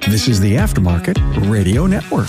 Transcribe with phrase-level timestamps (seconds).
[0.00, 2.28] This is the Aftermarket Radio Network.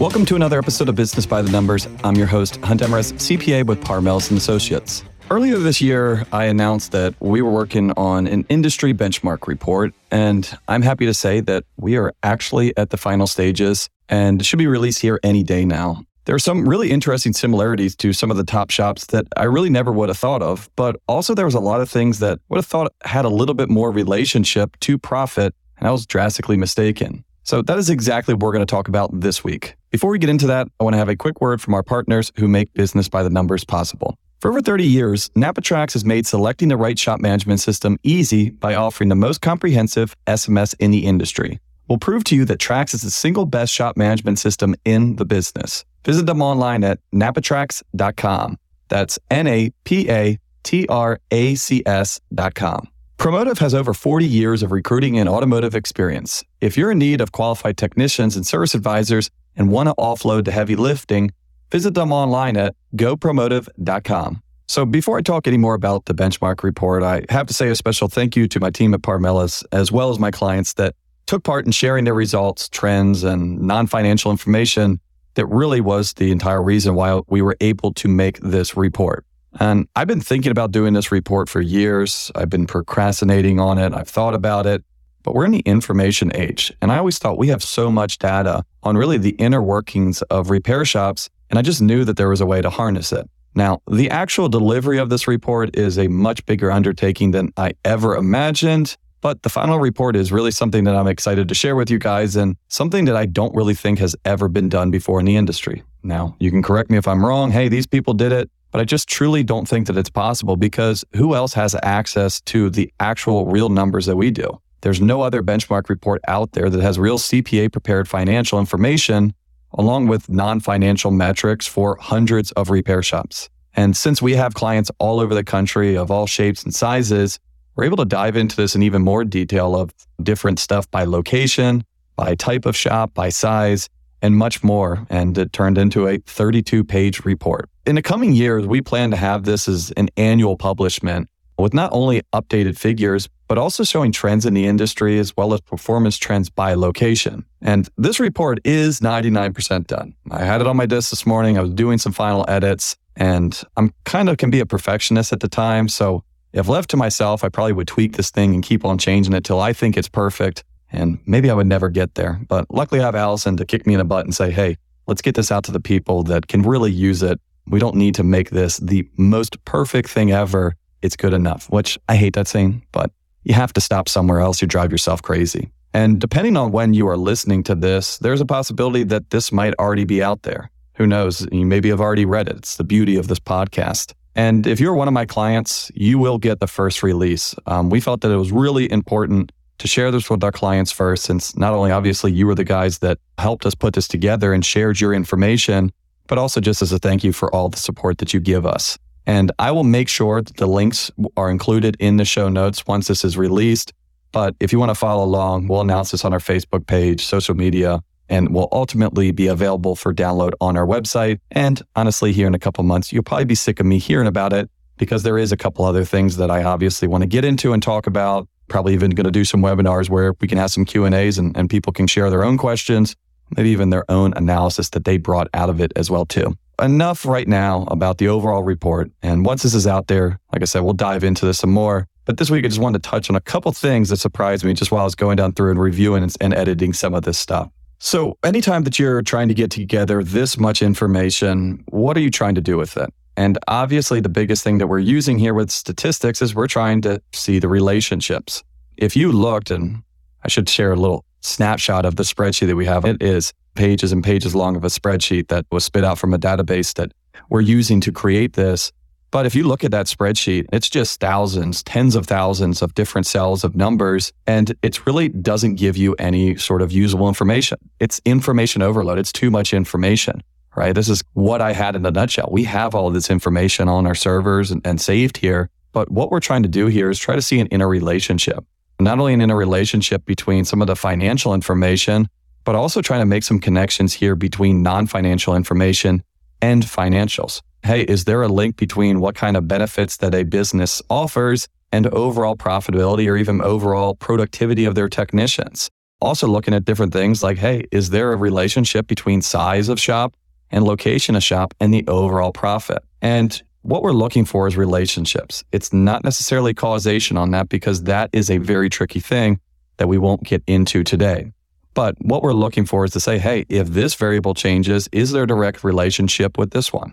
[0.00, 1.88] Welcome to another episode of Business by the Numbers.
[2.02, 5.04] I'm your host, Hunt Demarest, CPA with Paar Melis and Associates.
[5.30, 10.58] Earlier this year, I announced that we were working on an industry benchmark report, and
[10.68, 14.66] I'm happy to say that we are actually at the final stages and should be
[14.66, 16.04] released here any day now.
[16.26, 19.68] There are some really interesting similarities to some of the top shops that I really
[19.68, 22.56] never would have thought of, but also there was a lot of things that would
[22.56, 27.24] have thought had a little bit more relationship to profit, and I was drastically mistaken.
[27.42, 29.76] So that is exactly what we're going to talk about this week.
[29.90, 32.32] Before we get into that, I want to have a quick word from our partners
[32.36, 34.16] who make business by the numbers possible.
[34.40, 38.48] For over 30 years, NAPA TRACS has made selecting the right shop management system easy
[38.48, 41.60] by offering the most comprehensive SMS in the industry.
[41.88, 45.24] We'll prove to you that TRACS is the single best shop management system in the
[45.24, 45.84] business.
[46.04, 48.58] Visit them online at napatracs.com.
[48.88, 52.88] That's N A P A T R A C S.com.
[53.18, 56.44] Promotive has over 40 years of recruiting and automotive experience.
[56.60, 60.52] If you're in need of qualified technicians and service advisors and want to offload the
[60.52, 61.30] heavy lifting,
[61.74, 64.40] Visit them online at gopromotive.com.
[64.68, 67.74] So before I talk any more about the benchmark report, I have to say a
[67.74, 70.94] special thank you to my team at Paar Melis, as well as my clients that
[71.26, 75.00] took part in sharing their results, trends, and non-financial information
[75.34, 79.24] that really was the entire reason why we were able to make this report.
[79.60, 82.30] And I've been thinking about doing this report for years.
[82.34, 83.92] I've been procrastinating on it.
[83.92, 84.84] I've thought about it,
[85.22, 86.72] but we're in the information age.
[86.82, 90.50] And I always thought we have so much data on really the inner workings of
[90.50, 93.28] repair shops and I just knew that there was a way to harness it.
[93.54, 98.16] Now, the actual delivery of this report is a much bigger undertaking than I ever
[98.16, 101.98] imagined, but the final report is really something that I'm excited to share with you
[101.98, 105.34] guys and something that I don't really think has ever been done before in the
[105.34, 105.82] industry.
[106.02, 107.50] Now, you can correct me if I'm wrong.
[107.50, 111.06] Hey, these people did it, but I just truly don't think that it's possible because
[111.16, 114.60] who else has access to the actual real numbers that we do?
[114.82, 119.32] There's no other benchmark report out there that has real CPA prepared financial information
[119.72, 123.48] along with non financial metrics for hundreds of repair shops.
[123.74, 127.40] And since we have clients all over the country of all shapes and sizes,
[127.76, 129.92] we're able to dive into this in even more detail of
[130.22, 131.84] different stuff by location,
[132.16, 133.88] by type of shop, by size,
[134.22, 135.06] and much more.
[135.10, 137.68] And it turned into a 32 page report.
[137.86, 141.90] In the coming years, we plan to have this as an annual publishment with not
[141.92, 146.48] only updated figures, but also showing trends in the industry as well as performance trends
[146.48, 147.44] by location.
[147.60, 150.14] And this report is 99% done.
[150.30, 151.58] I had it on my desk this morning.
[151.58, 155.40] I was doing some final edits and I'm kind of can be a perfectionist at
[155.40, 155.88] the time.
[155.88, 156.24] So
[156.54, 159.44] if left to myself, I probably would tweak this thing and keep on changing it
[159.44, 160.64] till I think it's perfect.
[160.92, 162.40] And maybe I would never get there.
[162.48, 164.76] But luckily I have Allison to kick me in the butt and say, Hey,
[165.08, 167.40] let's get this out to the people that can really use it.
[167.66, 170.76] We don't need to make this the most perfect thing ever.
[171.02, 173.10] It's good enough, which I hate that saying, but
[173.42, 174.62] you have to stop somewhere else.
[174.62, 175.70] You drive yourself crazy.
[175.92, 179.74] And depending on when you are listening to this, there's a possibility that this might
[179.78, 180.70] already be out there.
[180.94, 181.46] Who knows?
[181.50, 182.56] You maybe have already read it.
[182.56, 184.12] It's the beauty of this podcast.
[184.36, 187.54] And if you're one of my clients, you will get the first release.
[187.66, 191.24] Um, we felt that it was really important to share this with our clients first,
[191.24, 194.64] since not only obviously you were the guys that helped us put this together and
[194.64, 195.92] shared your information,
[196.26, 198.98] but also just as a thank you for all the support that you give us.
[199.26, 203.08] And I will make sure that the links are included in the show notes once
[203.08, 203.92] this is released.
[204.32, 207.54] But if you want to follow along, we'll announce this on our Facebook page, social
[207.54, 211.38] media, and will ultimately be available for download on our website.
[211.50, 214.52] And honestly, here in a couple months, you'll probably be sick of me hearing about
[214.52, 217.72] it because there is a couple other things that I obviously want to get into
[217.72, 218.48] and talk about.
[218.68, 221.36] Probably even going to do some webinars where we can have some Q and A's
[221.38, 223.14] and people can share their own questions,
[223.56, 227.24] maybe even their own analysis that they brought out of it as well too enough
[227.24, 229.10] right now about the overall report.
[229.22, 232.06] And once this is out there, like I said, we'll dive into this some more.
[232.24, 234.72] But this week, I just wanted to touch on a couple things that surprised me
[234.72, 237.38] just while I was going down through and reviewing and, and editing some of this
[237.38, 237.70] stuff.
[237.98, 242.54] So, anytime that you're trying to get together this much information, what are you trying
[242.56, 243.12] to do with it?
[243.36, 247.20] And obviously, the biggest thing that we're using here with statistics is we're trying to
[247.32, 248.62] see the relationships.
[248.96, 250.02] If you looked, and
[250.44, 254.12] I should share a little snapshot of the spreadsheet that we have, it is pages
[254.12, 257.12] and pages long of a spreadsheet that was spit out from a database that
[257.48, 258.92] we're using to create this.
[259.34, 263.26] But if you look at that spreadsheet, it's just thousands, tens of thousands of different
[263.26, 267.78] cells of numbers, and it really doesn't give you any sort of usable information.
[267.98, 269.18] It's information overload.
[269.18, 270.40] It's too much information,
[270.76, 270.94] right?
[270.94, 272.48] This is what I had in a nutshell.
[272.52, 275.68] We have all this information on our servers and, and saved here.
[275.90, 278.64] But what we're trying to do here is try to see an interrelationship,
[279.00, 282.28] not only an interrelationship between some of the financial information,
[282.62, 286.22] but also trying to make some connections here between non financial information
[286.62, 287.62] and financials.
[287.84, 292.06] Hey, is there a link between what kind of benefits that a business offers and
[292.08, 295.90] overall profitability or even overall productivity of their technicians?
[296.22, 300.34] Also, looking at different things like, hey, is there a relationship between size of shop
[300.70, 303.04] and location of shop and the overall profit?
[303.20, 305.62] And what we're looking for is relationships.
[305.70, 309.60] It's not necessarily causation on that because that is a very tricky thing
[309.98, 311.52] that we won't get into today.
[311.92, 315.42] But what we're looking for is to say, hey, if this variable changes, is there
[315.42, 317.12] a direct relationship with this one?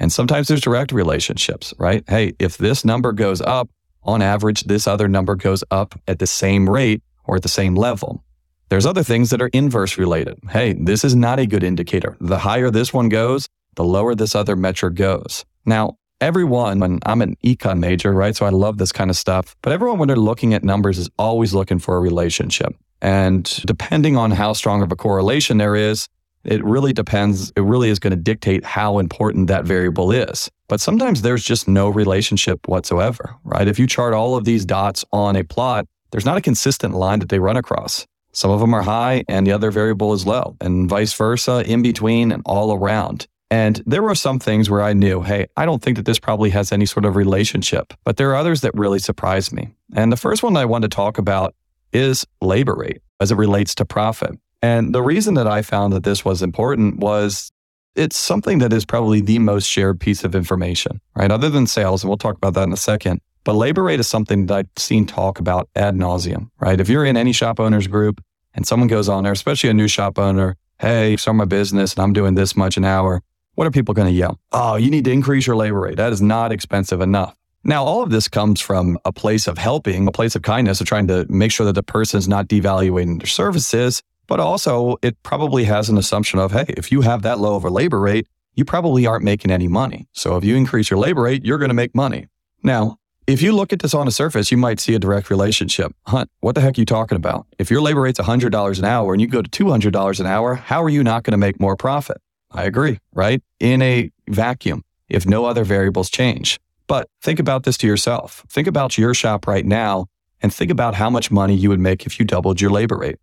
[0.00, 2.02] And sometimes there's direct relationships, right?
[2.08, 3.68] Hey, if this number goes up,
[4.02, 7.74] on average, this other number goes up at the same rate or at the same
[7.74, 8.24] level.
[8.70, 10.38] There's other things that are inverse related.
[10.48, 12.16] Hey, this is not a good indicator.
[12.20, 15.44] The higher this one goes, the lower this other metric goes.
[15.66, 18.34] Now, everyone, when I'm an econ major, right?
[18.34, 21.10] So I love this kind of stuff, but everyone, when they're looking at numbers, is
[21.18, 22.74] always looking for a relationship.
[23.02, 26.08] And depending on how strong of a correlation there is,
[26.44, 27.52] it really depends.
[27.56, 30.50] It really is going to dictate how important that variable is.
[30.68, 33.68] But sometimes there's just no relationship whatsoever, right?
[33.68, 37.20] If you chart all of these dots on a plot, there's not a consistent line
[37.20, 38.06] that they run across.
[38.32, 41.82] Some of them are high and the other variable is low, and vice versa, in
[41.82, 43.26] between and all around.
[43.50, 46.50] And there were some things where I knew, hey, I don't think that this probably
[46.50, 47.92] has any sort of relationship.
[48.04, 49.70] But there are others that really surprised me.
[49.96, 51.54] And the first one I want to talk about
[51.92, 54.38] is labor rate as it relates to profit.
[54.62, 57.50] And the reason that I found that this was important was
[57.96, 61.30] it's something that is probably the most shared piece of information, right?
[61.30, 63.20] Other than sales, and we'll talk about that in a second.
[63.44, 66.78] But labor rate is something that I've seen talk about ad nauseum, right?
[66.78, 68.22] If you're in any shop owners group
[68.54, 72.02] and someone goes on there, especially a new shop owner, hey, start my business and
[72.02, 73.22] I'm doing this much an hour,
[73.54, 74.38] what are people going to yell?
[74.52, 75.96] Oh, you need to increase your labor rate.
[75.96, 77.34] That is not expensive enough.
[77.64, 80.86] Now, all of this comes from a place of helping, a place of kindness, of
[80.86, 85.20] trying to make sure that the person is not devaluing their services but also, it
[85.24, 88.28] probably has an assumption of, hey, if you have that low of a labor rate,
[88.54, 90.06] you probably aren't making any money.
[90.12, 92.28] So if you increase your labor rate, you're going to make money.
[92.62, 95.92] Now, if you look at this on the surface, you might see a direct relationship.
[96.06, 97.48] Hunt, what the heck are you talking about?
[97.58, 100.80] If your labor rate's $100 an hour and you go to $200 an hour, how
[100.84, 102.18] are you not going to make more profit?
[102.52, 103.42] I agree, right?
[103.58, 106.60] In a vacuum, if no other variables change.
[106.86, 108.44] But think about this to yourself.
[108.48, 110.06] Think about your shop right now
[110.40, 113.18] and think about how much money you would make if you doubled your labor rate.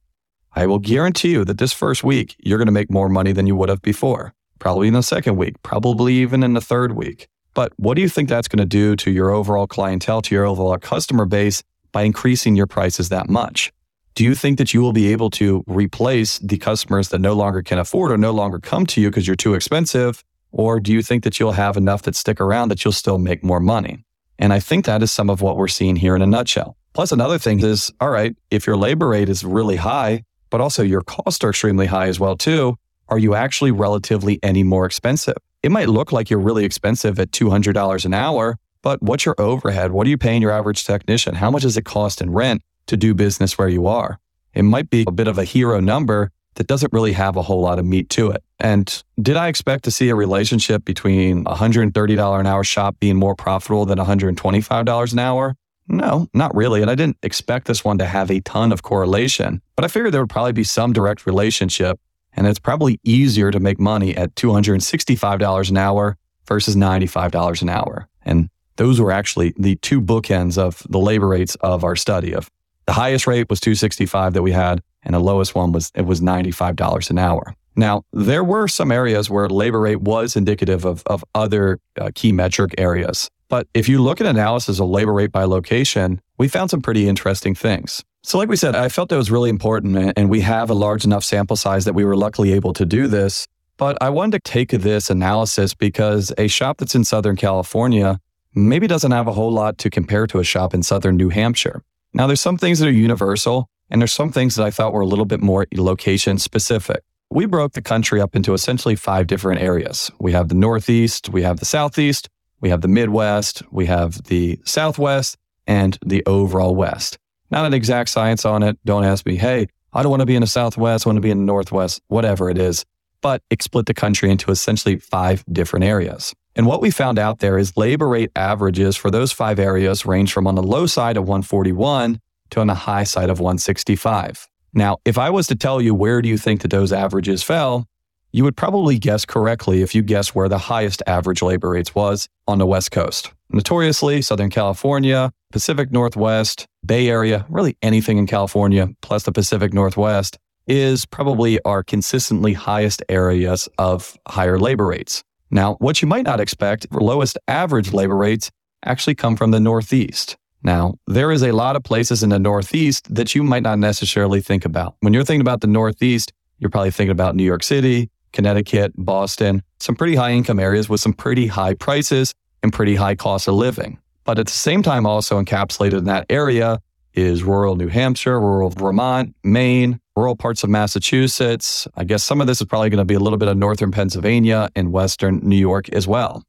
[0.55, 3.47] I will guarantee you that this first week, you're going to make more money than
[3.47, 4.33] you would have before.
[4.59, 7.27] Probably in the second week, probably even in the third week.
[7.53, 10.45] But what do you think that's going to do to your overall clientele, to your
[10.45, 13.71] overall customer base by increasing your prices that much?
[14.15, 17.61] Do you think that you will be able to replace the customers that no longer
[17.61, 20.23] can afford or no longer come to you because you're too expensive?
[20.51, 23.43] Or do you think that you'll have enough that stick around that you'll still make
[23.43, 24.03] more money?
[24.39, 26.77] And I think that is some of what we're seeing here in a nutshell.
[26.93, 30.83] Plus, another thing is, all right, if your labor rate is really high, but also
[30.83, 32.77] your costs are extremely high as well too.
[33.09, 35.37] Are you actually relatively any more expensive?
[35.63, 39.91] It might look like you're really expensive at $200 an hour, but what's your overhead?
[39.91, 41.35] What are you paying your average technician?
[41.35, 44.19] How much does it cost in rent to do business where you are?
[44.53, 47.61] It might be a bit of a hero number that doesn't really have a whole
[47.61, 48.43] lot of meat to it.
[48.59, 53.15] And did I expect to see a relationship between a $130 an hour shop being
[53.15, 55.55] more profitable than $125 an hour?
[55.87, 56.81] No, not really.
[56.81, 60.13] And I didn't expect this one to have a ton of correlation, but I figured
[60.13, 61.99] there would probably be some direct relationship.
[62.33, 68.07] And it's probably easier to make money at $265 an hour versus $95 an hour.
[68.23, 72.51] And those were actually the two bookends of the labor rates of our study of
[72.87, 76.21] the highest rate was 265 that we had and the lowest one was it was
[76.21, 77.53] $95 an hour.
[77.75, 82.31] Now, there were some areas where labor rate was indicative of, of other uh, key
[82.31, 83.29] metric areas.
[83.49, 87.07] But if you look at analysis of labor rate by location, we found some pretty
[87.07, 88.03] interesting things.
[88.23, 91.05] So, like we said, I felt that was really important, and we have a large
[91.05, 93.47] enough sample size that we were luckily able to do this.
[93.77, 98.19] But I wanted to take this analysis because a shop that's in Southern California
[98.53, 101.83] maybe doesn't have a whole lot to compare to a shop in Southern New Hampshire.
[102.13, 105.01] Now, there's some things that are universal, and there's some things that I thought were
[105.01, 107.03] a little bit more location specific.
[107.29, 110.11] We broke the country up into essentially five different areas.
[110.19, 114.59] We have the Northeast, we have the Southeast, we have the Midwest, we have the
[114.63, 117.17] Southwest, and the overall West.
[117.51, 118.77] Not an exact science on it.
[118.85, 121.21] Don't ask me, hey, I don't want to be in the Southwest, I want to
[121.21, 122.85] be in the Northwest, whatever it is.
[123.21, 126.33] But it split the country into essentially five different areas.
[126.55, 130.33] And what we found out there is labor rate averages for those five areas range
[130.33, 132.19] from on the low side of 141
[132.51, 134.47] to on the high side of 165.
[134.73, 137.87] Now, if I was to tell you where do you think that those averages fell,
[138.31, 142.27] you would probably guess correctly if you guess where the highest average labor rates was
[142.47, 143.31] on the West Coast.
[143.49, 150.37] Notoriously, Southern California, Pacific Northwest, Bay Area, really anything in California, plus the Pacific Northwest,
[150.67, 155.23] is probably our consistently highest areas of higher labor rates.
[155.49, 158.51] Now, what you might not expect, the lowest average labor rates
[158.83, 160.35] actually come from the Northeast.
[160.63, 164.41] Now, there is a lot of places in the Northeast that you might not necessarily
[164.41, 164.95] think about.
[164.99, 169.63] When you're thinking about the Northeast, you're probably thinking about New York City, Connecticut, Boston,
[169.79, 173.55] some pretty high income areas with some pretty high prices and pretty high cost of
[173.55, 173.97] living.
[174.25, 176.79] But at the same time, also encapsulated in that area
[177.15, 181.87] is rural New Hampshire, rural Vermont, Maine, rural parts of Massachusetts.
[181.95, 183.89] I guess some of this is probably going to be a little bit of northern
[183.89, 186.43] Pennsylvania and western New York as well.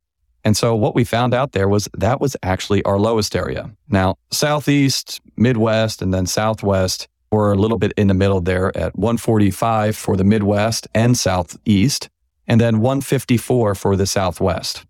[0.45, 3.71] And so what we found out there was that was actually our lowest area.
[3.89, 8.97] Now, southeast, midwest, and then southwest were a little bit in the middle there at
[8.97, 12.09] 145 for the midwest and southeast,
[12.47, 14.85] and then 154 for the southwest.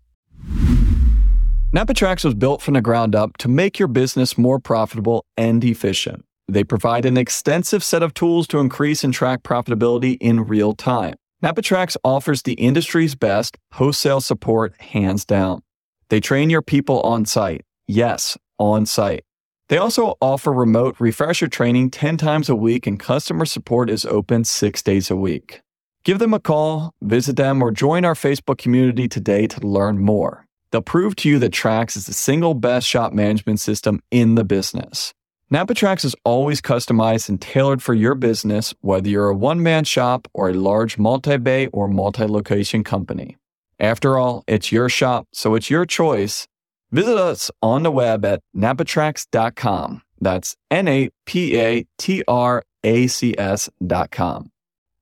[1.71, 5.63] NAPA TRACS was built from the ground up to make your business more profitable and
[5.63, 6.25] efficient.
[6.47, 11.13] They provide an extensive set of tools to increase and track profitability in real time.
[11.43, 15.61] NAPA TRACS offers the industry's best wholesale support hands down.
[16.09, 17.61] They train your people on site.
[17.87, 19.23] Yes, on site.
[19.69, 24.43] They also offer remote refresher training 10 times a week and customer support is open
[24.43, 25.61] six days a week.
[26.03, 30.47] Give them a call, visit them, or join our Facebook community today to learn more.
[30.71, 34.43] They'll prove to you that TRACS is the single best shop management system in the
[34.43, 35.13] business.
[35.51, 39.83] NAPA TRACS is always customized and tailored for your business, whether you're a one man
[39.83, 43.37] shop or a large multi bay or multi location company.
[43.79, 46.47] After all, it's your shop, so it's your choice.
[46.91, 50.01] Visit us on the web at napatracs.com.
[50.19, 54.51] That's N A P A T R A C S.com.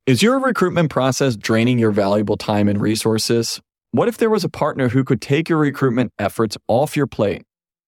[0.05, 3.61] Is your recruitment process draining your valuable time and resources?
[3.91, 7.43] What if there was a partner who could take your recruitment efforts off your plate?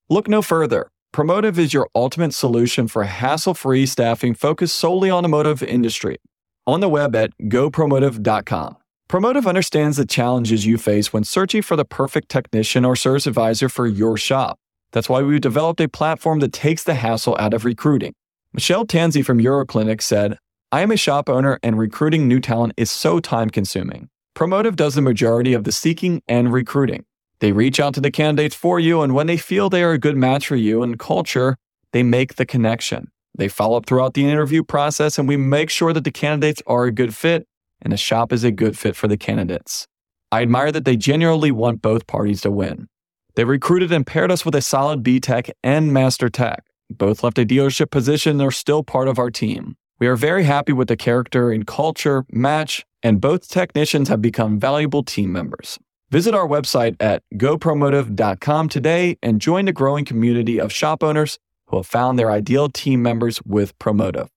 [0.10, 0.90] Look no further.
[1.14, 6.18] Promotive is your ultimate solution for hassle free staffing focused solely on the motive industry.
[6.68, 8.78] On the web at gopromotive.com.
[9.10, 13.68] Promotive understands the challenges you face when searching for the perfect technician or service advisor
[13.68, 14.60] for your shop.
[14.92, 18.14] That's why we've developed a platform that takes the hassle out of recruiting.
[18.54, 20.38] Michelle Tanzi from Euroclinic said,
[20.72, 24.10] I am a shop owner and recruiting new talent is so time consuming.
[24.36, 27.04] Promotive does the majority of the seeking and recruiting.
[27.40, 29.98] They reach out to the candidates for you, and when they feel they are a
[29.98, 31.58] good match for you and culture,
[31.94, 33.08] they make the connection.
[33.34, 36.86] They follow up throughout the interview process, and we make sure that the candidates are
[36.86, 37.48] a good fit
[37.82, 39.88] and the shop is a good fit for the candidates.
[40.32, 42.88] I admire that they genuinely want both parties to win.
[43.36, 46.64] They recruited and paired us with a solid B Tech and Master Tech.
[46.90, 49.76] Both left a dealership position and are still part of our team.
[50.00, 54.60] We are very happy with the character and culture match, and both technicians have become
[54.60, 55.78] valuable team members.
[56.10, 61.78] Visit our website at gopromotive.com today and join the growing community of shop owners who
[61.78, 64.30] have found their ideal team members with Promotive.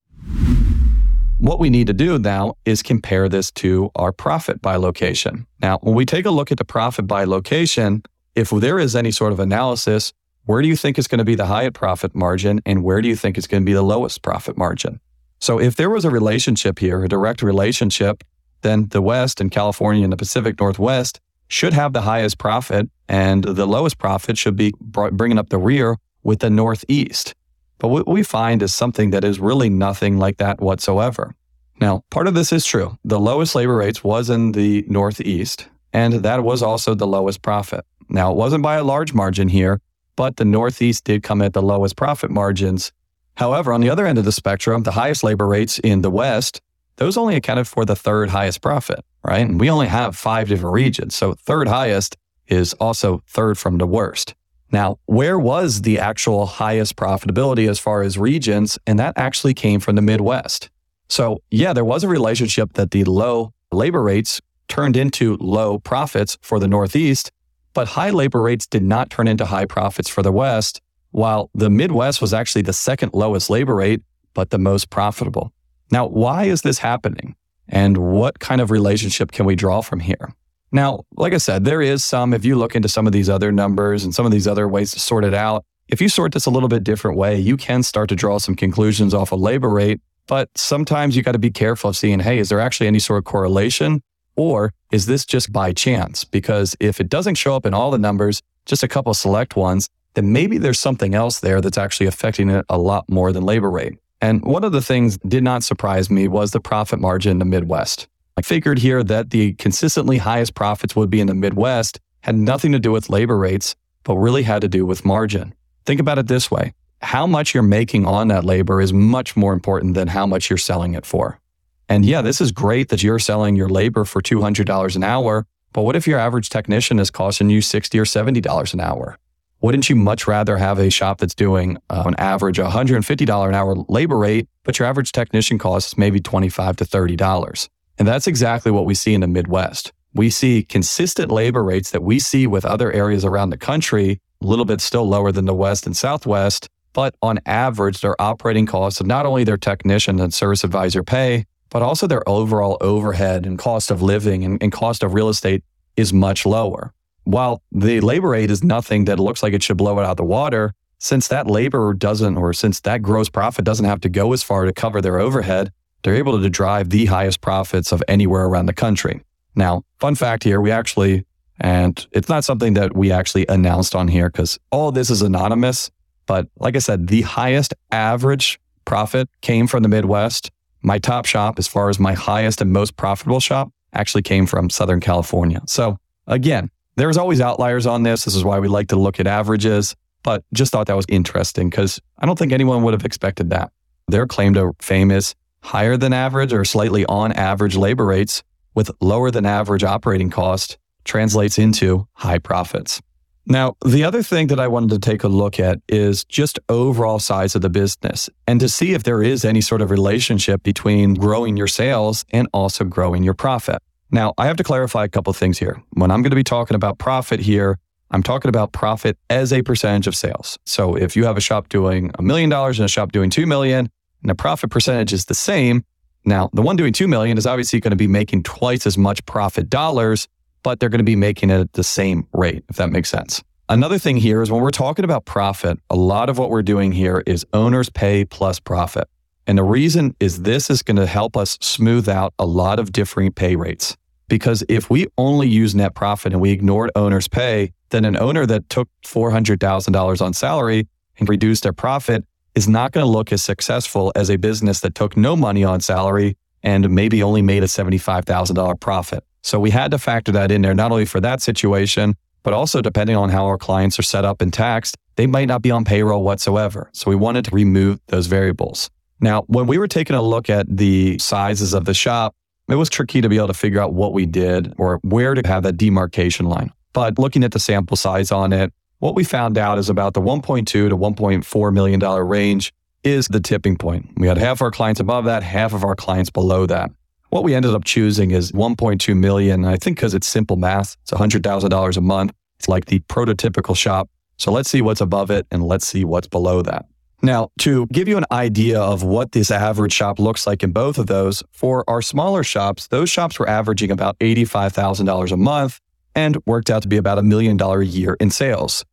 [1.42, 5.48] What we need to do now is compare this to our profit by location.
[5.60, 8.04] Now, when we take a look at the profit by location,
[8.36, 10.12] if there is any sort of analysis,
[10.44, 13.08] where do you think is going to be the highest profit margin and where do
[13.08, 15.00] you think is going to be the lowest profit margin?
[15.40, 18.22] So if there was a relationship here, a direct relationship,
[18.60, 21.18] then the West and California and the Pacific Northwest
[21.48, 25.96] should have the highest profit, and the lowest profit should be bringing up the rear
[26.22, 27.34] with the Northeast.
[27.82, 31.34] But what we find is something that is really nothing like that whatsoever.
[31.80, 32.96] Now, part of this is true.
[33.04, 37.84] The lowest labor rates was in the Northeast, and that was also the lowest profit.
[38.08, 39.80] Now, it wasn't by a large margin here,
[40.14, 42.92] but the Northeast did come at the lowest profit margins.
[43.36, 46.60] However, on the other end of the spectrum, the highest labor rates in the West
[46.96, 49.40] those only accounted for the third highest profit, right?
[49.40, 51.16] And we only have five different regions.
[51.16, 54.34] So third highest is also third from the worst.
[54.72, 58.78] Now, where was the actual highest profitability as far as regions?
[58.86, 60.70] And that actually came from the Midwest.
[61.08, 66.38] So, yeah, there was a relationship that the low labor rates turned into low profits
[66.40, 67.30] for the Northeast,
[67.74, 71.68] but high labor rates did not turn into high profits for the West, while the
[71.68, 74.00] Midwest was actually the second lowest labor rate,
[74.32, 75.52] but the most profitable.
[75.90, 77.36] Now, why is this happening?
[77.68, 80.34] And what kind of relationship can we draw from here?
[80.72, 83.52] Now, like I said, there is some, if you look into some of these other
[83.52, 86.46] numbers and some of these other ways to sort it out, if you sort this
[86.46, 89.68] a little bit different way, you can start to draw some conclusions off a labor
[89.68, 90.00] rate.
[90.26, 93.18] But sometimes you got to be careful of seeing, hey, is there actually any sort
[93.18, 94.02] of correlation?
[94.34, 96.24] Or is this just by chance?
[96.24, 99.90] Because if it doesn't show up in all the numbers, just a couple select ones,
[100.14, 103.70] then maybe there's something else there that's actually affecting it a lot more than labor
[103.70, 103.94] rate.
[104.22, 107.44] And one of the things did not surprise me was the profit margin in the
[107.44, 108.08] Midwest.
[108.36, 112.72] I figured here that the consistently highest profits would be in the Midwest had nothing
[112.72, 113.74] to do with labor rates,
[114.04, 115.54] but really had to do with margin.
[115.84, 116.72] Think about it this way.
[117.02, 120.56] How much you're making on that labor is much more important than how much you're
[120.56, 121.40] selling it for.
[121.88, 125.82] And yeah, this is great that you're selling your labor for $200 an hour But
[125.82, 129.18] what if your average technician is costing you 60 or $70 an hour?
[129.62, 133.76] Wouldn't you much rather have a shop that's doing uh, an average $150 an hour
[133.88, 137.68] labor rate, but your average technician costs maybe 25 to $30?
[137.98, 139.92] And that's exactly what we see in the Midwest.
[140.14, 144.46] We see consistent labor rates that we see with other areas around the country, a
[144.46, 149.00] little bit still lower than the West and Southwest, but on average, their operating costs
[149.00, 153.58] of not only their technician and service advisor pay, but also their overall overhead and
[153.58, 155.64] cost of living and, and cost of real estate
[155.96, 156.92] is much lower.
[157.24, 160.24] While the labor rate is nothing that looks like it should blow it out the
[160.24, 164.42] water, since that labor doesn't, or since that gross profit doesn't have to go as
[164.42, 168.66] far to cover their overhead, they're able to drive the highest profits of anywhere around
[168.66, 169.22] the country.
[169.54, 171.24] Now, fun fact here, we actually,
[171.60, 175.90] and it's not something that we actually announced on here because all this is anonymous.
[176.26, 180.50] But like I said, the highest average profit came from the Midwest.
[180.82, 184.70] My top shop, as far as my highest and most profitable shop, actually came from
[184.70, 185.60] Southern California.
[185.66, 188.24] So again, there's always outliers on this.
[188.24, 191.70] This is why we like to look at averages, but just thought that was interesting
[191.70, 193.70] because I don't think anyone would have expected that.
[194.08, 198.42] Their claim to fame is higher than average or slightly on average labor rates
[198.74, 203.00] with lower than average operating cost translates into high profits.
[203.44, 207.18] Now, the other thing that I wanted to take a look at is just overall
[207.18, 211.14] size of the business and to see if there is any sort of relationship between
[211.14, 213.82] growing your sales and also growing your profit.
[214.12, 215.82] Now, I have to clarify a couple things here.
[215.94, 217.78] When I'm going to be talking about profit here,
[218.12, 220.58] I'm talking about profit as a percentage of sales.
[220.64, 223.46] So if you have a shop doing a million dollars and a shop doing 2
[223.46, 223.90] million
[224.22, 225.84] and the profit percentage is the same,
[226.24, 229.24] now the one doing 2 million is obviously going to be making twice as much
[229.26, 230.28] profit dollars,
[230.62, 233.42] but they're going to be making it at the same rate, if that makes sense.
[233.68, 236.92] Another thing here is when we're talking about profit, a lot of what we're doing
[236.92, 239.08] here is owners pay plus profit.
[239.46, 242.92] And the reason is this is going to help us smooth out a lot of
[242.92, 243.96] differing pay rates.
[244.28, 248.46] Because if we only use net profit and we ignored owner's pay, then an owner
[248.46, 250.86] that took $400,000 on salary
[251.18, 254.94] and reduced their profit is not going to look as successful as a business that
[254.94, 259.24] took no money on salary and maybe only made a $75,000 profit.
[259.42, 262.80] So we had to factor that in there, not only for that situation, but also
[262.80, 265.84] depending on how our clients are set up and taxed, they might not be on
[265.84, 266.90] payroll whatsoever.
[266.92, 268.90] So we wanted to remove those variables.
[269.20, 272.34] Now, when we were taking a look at the sizes of the shop,
[272.68, 275.46] it was tricky to be able to figure out what we did or where to
[275.46, 276.72] have that demarcation line.
[276.92, 280.20] But looking at the sample size on it, what we found out is about the
[280.20, 284.08] 1.2 to 1.4 million dollar range is the tipping point.
[284.16, 286.88] We had half our clients above that, half of our clients below that.
[287.30, 289.64] What we ended up choosing is 1.2 million.
[289.64, 292.32] I think because it's simple math, it's $100,000 a month.
[292.60, 294.08] It's like the prototypical shop.
[294.36, 296.86] So let's see what's above it and let's see what's below that.
[297.22, 300.96] Now, to give you an idea of what this average shop looks like in both
[300.96, 305.80] of those, for our smaller shops, those shops were averaging about $85,000 a month
[306.14, 308.84] and worked out to be about a million dollar a year in sales.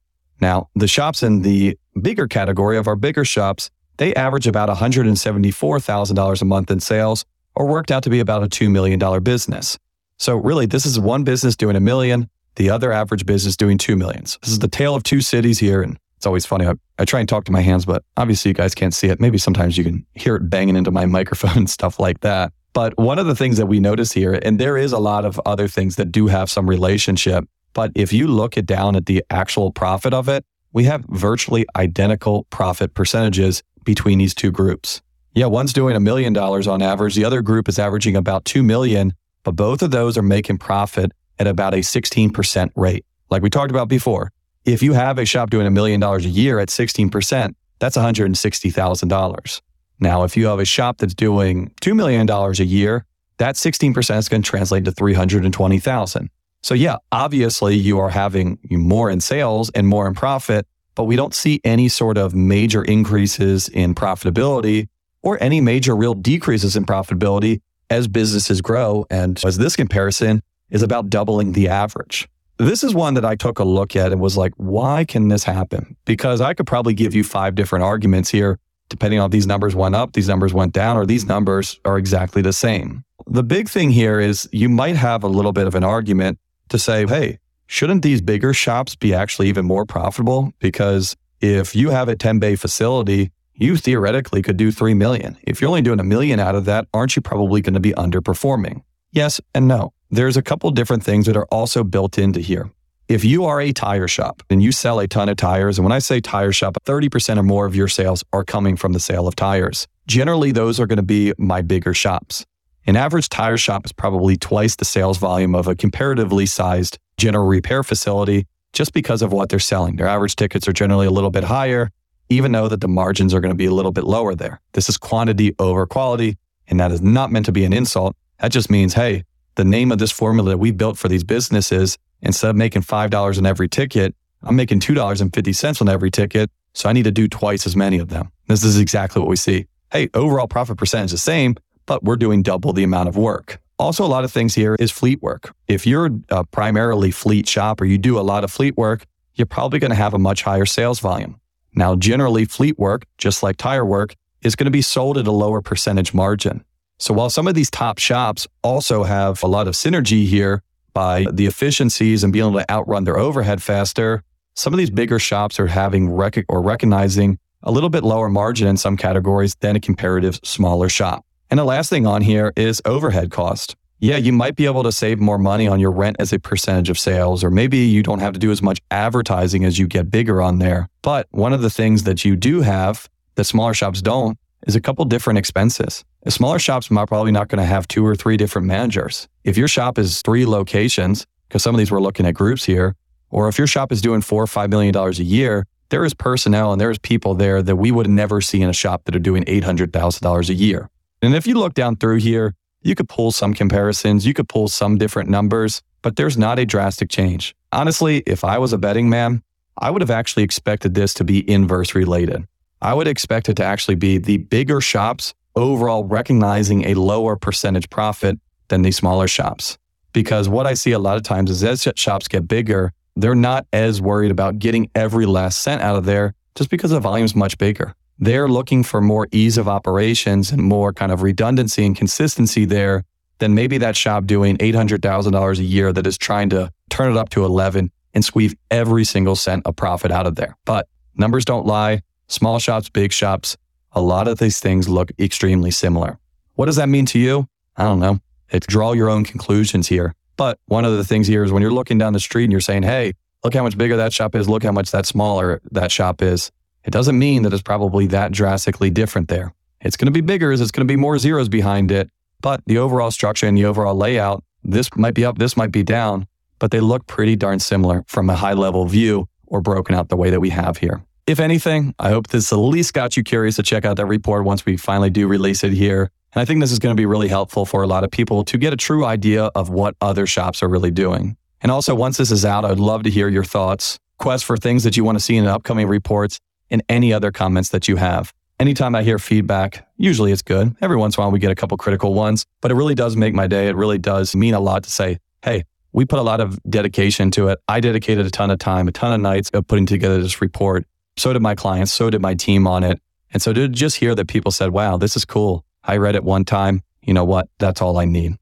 [0.42, 6.42] Now, the shops in the bigger category of our bigger shops, they average about $174,000
[6.42, 7.26] a month in sales
[7.56, 9.78] or worked out to be about a $2 million business.
[10.18, 13.96] So really, this is one business doing a million, the other average business doing two
[13.96, 14.38] millions.
[14.42, 15.82] This is the tale of two cities here.
[15.82, 16.68] And it's always funny.
[16.68, 19.22] I, I, try and talk to my hands, but obviously you guys can't see it.
[19.22, 22.52] Maybe sometimes you can hear it banging into my microphone and stuff like that.
[22.74, 25.40] But one of the things that we notice here, and there is a lot of
[25.46, 27.46] other things that do have some relationship,
[27.80, 31.66] but if you look it down at the actual profit of it, we have virtually
[31.78, 35.02] identical profit percentages between these two groups.
[35.34, 37.16] Yeah, one's doing a million dollars on average.
[37.16, 39.14] The other group is averaging about 2 million,
[39.46, 43.06] but both of those are making profit at about a 16% rate.
[43.30, 44.34] Like we talked about before,
[44.66, 49.62] if you have a shop doing a million dollars a year at 16%, that's $160,000.
[50.02, 53.06] Now, if you have a shop that's doing $2 million a year,
[53.38, 56.30] that 16% is going to translate to 320,000.
[56.62, 61.16] So yeah, obviously you are having more in sales and more in profit, but we
[61.16, 64.90] don't see any sort of major increases in profitability
[65.22, 69.06] or any major real decreases in profitability as businesses grow.
[69.10, 72.28] And as this comparison is about doubling the average.
[72.58, 75.46] This is one that I took a look at and was like, why can this
[75.46, 75.96] happen?
[76.06, 79.96] Because I could probably give you five different arguments here, depending on these numbers went
[79.96, 83.06] up, these numbers went down, or these numbers are exactly the same.
[83.28, 86.38] The big thing here is you might have a little bit of an argument
[86.70, 90.54] to say, hey, shouldn't these bigger shops be actually even more profitable?
[90.60, 95.38] Because if you have a 10 bay facility, you theoretically could do 3 million.
[95.44, 97.92] If you're only doing a million out of that, aren't you probably going to be
[97.92, 98.84] underperforming?
[99.12, 102.72] Yes and no there's a couple different things that are also built into here.
[103.08, 105.92] If you are a tire shop and you sell a ton of tires, and when
[105.92, 109.28] I say tire shop, 30% or more of your sales are coming from the sale
[109.28, 109.88] of tires.
[110.08, 112.46] Generally, those are going to be my bigger shops.
[112.90, 117.46] An average tire shop is probably twice the sales volume of a comparatively sized general
[117.46, 119.98] repair facility just because of what they're selling.
[119.98, 121.92] Their average tickets are generally a little bit higher,
[122.30, 124.60] even though that the margins are going to be a little bit lower there.
[124.72, 128.16] This is quantity over quality, and that is not meant to be an insult.
[128.40, 129.24] That just means, hey,
[129.54, 133.38] the name of this formula that we built for these businesses, instead of making $5
[133.38, 136.50] on every ticket, I'm making $2.50 on every ticket.
[136.74, 138.32] So I need to do twice as many of them.
[138.48, 139.68] This is exactly what we see.
[139.92, 141.56] Hey, overall profit percentage the same,
[141.90, 143.60] but we're doing double the amount of work.
[143.80, 145.56] Also, a lot of things here is fleet work.
[145.68, 149.48] If you're a primarily fleet shop or you do a lot of fleet work, you're
[149.48, 151.42] probably going to have a much higher sales volume.
[151.74, 155.32] Now, generally, fleet work, just like tire work, is going to be sold at a
[155.32, 156.64] lower percentage margin.
[157.00, 160.62] So while some of these top shops also have a lot of synergy here
[160.94, 164.22] by the efficiencies and being able to outrun their overhead faster,
[164.54, 168.68] some of these bigger shops are having rec- or recognizing a little bit lower margin
[168.68, 171.26] in some categories than a comparative smaller shop.
[171.50, 173.76] And the last thing on here is overhead cost.
[174.02, 176.90] Yeah, you might be able to save more money on your rent as a percentage
[176.90, 180.10] of sales, or maybe you don't have to do as much advertising as you get
[180.10, 180.88] bigger on there.
[181.02, 184.82] But one of the things that you do have that smaller shops don't is a
[184.82, 186.06] couple different expenses.
[186.24, 189.28] The smaller shops are probably not going to have two or three different managers.
[189.44, 192.96] If your shop is three locations, because some of these we're looking at groups here,
[193.32, 196.14] or if your shop is doing four or five million dollars a year, there is
[196.14, 199.20] personnel and there's people there that we would never see in a shop that are
[199.20, 200.90] doing $800,000 a year.
[201.22, 204.68] And if you look down through here, you could pull some comparisons, you could pull
[204.68, 207.56] some different numbers, but there's not a drastic change.
[207.72, 209.44] Honestly, if I was a betting man,
[209.78, 212.46] I would have actually expected this to be inverse related.
[212.82, 217.90] I would expect it to actually be the bigger shops overall recognizing a lower percentage
[217.90, 219.78] profit than the smaller shops.
[220.14, 223.68] Because what I see a lot of times is as shops get bigger, they're not
[223.74, 227.36] as worried about getting every last cent out of there just because the volume is
[227.36, 227.94] much bigger.
[228.22, 233.06] They're looking for more ease of operations and more kind of redundancy and consistency there
[233.38, 237.30] than maybe that shop doing $800,000 a year that is trying to turn it up
[237.30, 240.58] to 11 and squeeze every single cent of profit out of there.
[240.66, 242.02] But numbers don't lie.
[242.28, 243.56] Small shops, big shops,
[243.94, 246.20] a lot of these things look extremely similar.
[246.56, 247.48] What does that mean to you?
[247.78, 248.20] I don't know.
[248.52, 250.14] It's draw your own conclusions here.
[250.36, 252.62] But one of the things here is when you're looking down the street and you're
[252.62, 255.92] saying, hey, look how much bigger that shop is, look how much that smaller that
[255.92, 256.52] shop is.
[256.84, 259.54] It doesn't mean that it's probably that drastically different there.
[259.82, 262.10] It's going to be bigger, as it's going to be more zeros behind it,
[262.42, 265.84] but the overall structure and the overall layout, this might be up, this might be
[265.84, 270.10] down, but they look pretty darn similar from a high level view or broken out
[270.10, 271.02] the way that we have here.
[271.28, 274.46] If anything, I hope this at least got you curious to check out that report
[274.46, 276.10] once we finally do release it here.
[276.34, 278.44] And I think this is going to be really helpful for a lot of people
[278.46, 281.38] to get a true idea of what other shops are really doing.
[281.62, 284.84] And also, once this is out, I'd love to hear your thoughts, quest for things
[284.84, 286.40] that you want to see in the upcoming reports,
[286.72, 288.34] and any other comments that you have.
[288.60, 290.76] Anytime I hear feedback, usually it's good.
[290.82, 293.16] Every once in a while, we get a couple critical ones, but it really does
[293.16, 293.70] make my day.
[293.70, 297.32] It really does mean a lot to say, hey, we put a lot of dedication
[297.32, 297.60] to it.
[297.68, 300.86] I dedicated a ton of time, a ton of nights of putting together this report.
[301.18, 301.94] So did my clients.
[301.94, 303.02] So did my team on it.
[303.32, 305.64] And so to just hear that people said, wow, this is cool.
[305.84, 306.84] I read it one time.
[307.02, 307.48] You know what?
[307.60, 308.38] That's all I need.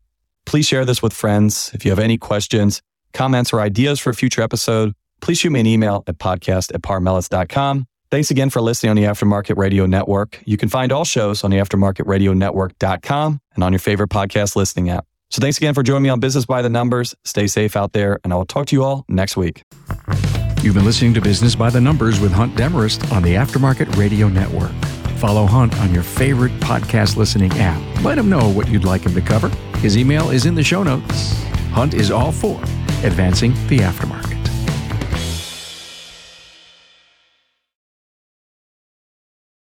[0.46, 1.72] Please share this with friends.
[1.74, 2.82] If you have any questions,
[3.14, 6.82] comments, or ideas for a future episode, please shoot me an email at podcast at
[6.82, 7.86] paarmelis.com.
[8.10, 10.42] Thanks again for listening on the Aftermarket Radio Network.
[10.46, 15.06] You can find all shows on the aftermarketradionetwork.com and on your favorite podcast listening app.
[15.30, 17.14] So thanks again for joining me on Business by the Numbers.
[17.26, 19.62] Stay safe out there, and I will talk to you all next week.
[20.64, 24.30] You've been listening to Business by the Numbers with Hunt Demarest on the Aftermarket Radio
[24.30, 24.72] Network.
[25.18, 27.82] Follow Hunt on your favorite podcast listening app.
[28.06, 29.50] Let him know what you'd like him to cover.
[29.80, 31.34] His email is in the show notes.
[31.72, 32.58] Hunt is all for
[33.04, 34.37] advancing the aftermarket.